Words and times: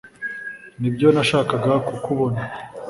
Nibyo 0.79 1.07
nashakaga 1.15 1.71
kukubona 1.87 2.41